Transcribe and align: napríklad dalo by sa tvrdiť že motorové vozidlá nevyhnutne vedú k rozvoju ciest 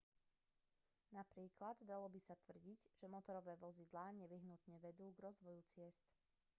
napríklad 1.17 1.75
dalo 1.89 2.07
by 2.13 2.17
sa 2.27 2.33
tvrdiť 2.43 2.79
že 2.99 3.05
motorové 3.15 3.53
vozidlá 3.65 4.05
nevyhnutne 4.21 4.75
vedú 4.85 5.05
k 5.13 5.23
rozvoju 5.29 5.61
ciest 5.71 6.05